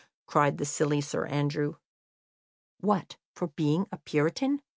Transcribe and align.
cried 0.25 0.57
the 0.57 0.65
silly 0.65 0.99
Sir 0.99 1.27
Andrew. 1.27 1.75
"What, 2.79 3.17
for 3.35 3.49
being 3.49 3.85
a 3.91 3.97
puritan?" 3.99 4.63